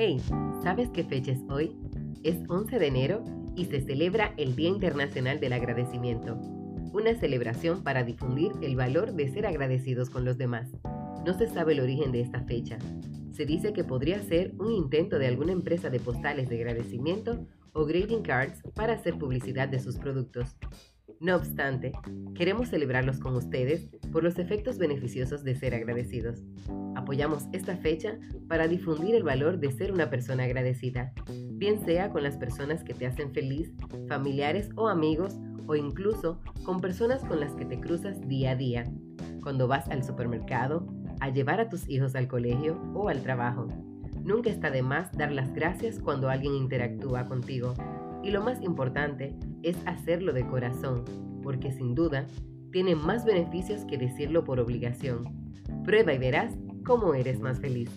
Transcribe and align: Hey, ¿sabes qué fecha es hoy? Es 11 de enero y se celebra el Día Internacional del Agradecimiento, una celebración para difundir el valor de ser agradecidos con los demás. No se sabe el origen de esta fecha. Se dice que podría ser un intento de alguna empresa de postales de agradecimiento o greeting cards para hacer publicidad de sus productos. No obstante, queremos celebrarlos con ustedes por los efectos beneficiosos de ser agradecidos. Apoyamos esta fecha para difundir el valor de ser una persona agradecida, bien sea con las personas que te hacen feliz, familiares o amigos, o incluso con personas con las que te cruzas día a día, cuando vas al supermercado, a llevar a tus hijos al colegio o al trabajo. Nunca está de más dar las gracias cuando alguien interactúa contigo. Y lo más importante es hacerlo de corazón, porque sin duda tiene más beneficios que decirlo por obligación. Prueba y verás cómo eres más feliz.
Hey, 0.00 0.22
¿sabes 0.62 0.90
qué 0.90 1.02
fecha 1.02 1.32
es 1.32 1.42
hoy? 1.50 1.76
Es 2.22 2.36
11 2.48 2.78
de 2.78 2.86
enero 2.86 3.24
y 3.56 3.64
se 3.64 3.80
celebra 3.80 4.32
el 4.36 4.54
Día 4.54 4.68
Internacional 4.68 5.40
del 5.40 5.52
Agradecimiento, 5.52 6.36
una 6.92 7.16
celebración 7.16 7.82
para 7.82 8.04
difundir 8.04 8.52
el 8.62 8.76
valor 8.76 9.14
de 9.14 9.26
ser 9.26 9.44
agradecidos 9.44 10.08
con 10.08 10.24
los 10.24 10.38
demás. 10.38 10.70
No 11.26 11.36
se 11.36 11.48
sabe 11.48 11.72
el 11.72 11.80
origen 11.80 12.12
de 12.12 12.20
esta 12.20 12.44
fecha. 12.44 12.78
Se 13.32 13.44
dice 13.44 13.72
que 13.72 13.82
podría 13.82 14.22
ser 14.22 14.54
un 14.60 14.70
intento 14.70 15.18
de 15.18 15.26
alguna 15.26 15.50
empresa 15.50 15.90
de 15.90 15.98
postales 15.98 16.48
de 16.48 16.58
agradecimiento 16.58 17.44
o 17.72 17.84
greeting 17.84 18.22
cards 18.22 18.62
para 18.76 18.92
hacer 18.92 19.18
publicidad 19.18 19.68
de 19.68 19.80
sus 19.80 19.96
productos. 19.96 20.56
No 21.18 21.34
obstante, 21.34 21.90
queremos 22.36 22.68
celebrarlos 22.68 23.18
con 23.18 23.34
ustedes 23.34 23.88
por 24.12 24.22
los 24.22 24.38
efectos 24.38 24.78
beneficiosos 24.78 25.42
de 25.42 25.56
ser 25.56 25.74
agradecidos. 25.74 26.44
Apoyamos 27.08 27.48
esta 27.52 27.74
fecha 27.74 28.18
para 28.48 28.68
difundir 28.68 29.14
el 29.14 29.22
valor 29.22 29.58
de 29.58 29.72
ser 29.72 29.92
una 29.92 30.10
persona 30.10 30.44
agradecida, 30.44 31.14
bien 31.52 31.82
sea 31.82 32.10
con 32.10 32.22
las 32.22 32.36
personas 32.36 32.84
que 32.84 32.92
te 32.92 33.06
hacen 33.06 33.32
feliz, 33.32 33.72
familiares 34.08 34.68
o 34.76 34.88
amigos, 34.88 35.38
o 35.66 35.74
incluso 35.74 36.38
con 36.66 36.82
personas 36.82 37.24
con 37.24 37.40
las 37.40 37.54
que 37.54 37.64
te 37.64 37.80
cruzas 37.80 38.20
día 38.28 38.50
a 38.50 38.56
día, 38.56 38.84
cuando 39.42 39.66
vas 39.66 39.88
al 39.88 40.04
supermercado, 40.04 40.86
a 41.20 41.30
llevar 41.30 41.60
a 41.60 41.70
tus 41.70 41.88
hijos 41.88 42.14
al 42.14 42.28
colegio 42.28 42.78
o 42.92 43.08
al 43.08 43.22
trabajo. 43.22 43.68
Nunca 44.22 44.50
está 44.50 44.70
de 44.70 44.82
más 44.82 45.10
dar 45.12 45.32
las 45.32 45.54
gracias 45.54 46.00
cuando 46.00 46.28
alguien 46.28 46.52
interactúa 46.56 47.24
contigo. 47.24 47.72
Y 48.22 48.32
lo 48.32 48.42
más 48.42 48.60
importante 48.60 49.34
es 49.62 49.78
hacerlo 49.86 50.34
de 50.34 50.46
corazón, 50.46 51.06
porque 51.42 51.72
sin 51.72 51.94
duda 51.94 52.26
tiene 52.70 52.94
más 52.94 53.24
beneficios 53.24 53.86
que 53.86 53.96
decirlo 53.96 54.44
por 54.44 54.60
obligación. 54.60 55.24
Prueba 55.84 56.12
y 56.12 56.18
verás 56.18 56.54
cómo 56.88 57.12
eres 57.12 57.38
más 57.38 57.60
feliz. 57.60 57.90